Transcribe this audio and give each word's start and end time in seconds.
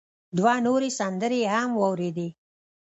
دوه 0.37 0.53
نورې 0.65 0.89
سندرې 0.99 1.39
يې 1.43 1.49
هم 1.57 1.71
واورېدې. 1.79 2.27